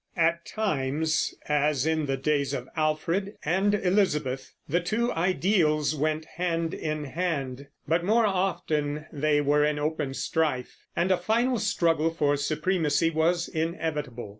[0.17, 6.73] At times, as in the days of Alfred and Elizabeth, the two ideals went hand
[6.73, 12.35] in hand; but more often they were in open strife, and a final struggle for
[12.35, 14.29] supremacy was inevitable.